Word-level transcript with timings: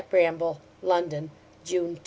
BRAMBLE 0.09 0.59
LONDON, 0.81 1.29
June 1.63 1.95
2. 1.97 1.99